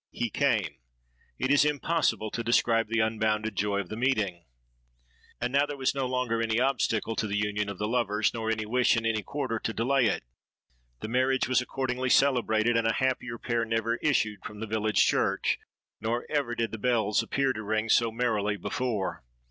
[0.09, 4.45] He came:—it is impossible to describe the unbounded joy of the meeting!
[5.39, 8.49] "And now there was no longer any obstacle to the union of the lovers, nor
[8.49, 10.23] any wish in any quarter to delay it.
[11.01, 15.59] The marriage was accordingly celebrated and a happier pair never issued from the village church;
[15.99, 19.23] nor did ever the bells appear to ring so merrily before.